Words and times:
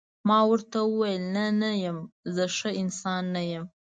ما 0.27 0.39
ورته 0.49 0.77
وویل: 0.85 1.23
نه، 1.35 1.45
نه 1.61 1.71
یم، 1.83 1.97
زه 2.35 2.43
ښه 2.57 2.69
انسان 2.81 3.23
نه 3.35 3.41
یم. 3.53 3.65